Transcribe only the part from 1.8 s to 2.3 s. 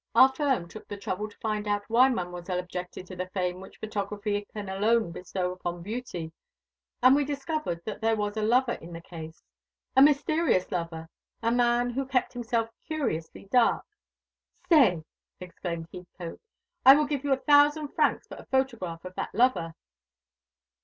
why